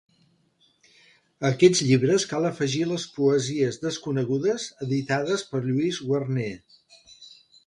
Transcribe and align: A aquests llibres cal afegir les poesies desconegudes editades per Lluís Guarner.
A 1.33 1.49
aquests 1.55 1.81
llibres 1.89 2.25
cal 2.31 2.47
afegir 2.49 2.81
les 2.93 3.05
poesies 3.19 3.77
desconegudes 3.85 4.67
editades 4.87 5.45
per 5.53 5.63
Lluís 5.69 6.01
Guarner. 6.09 6.51